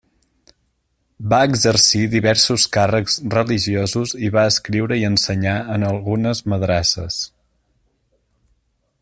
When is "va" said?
1.33-1.41, 4.37-4.47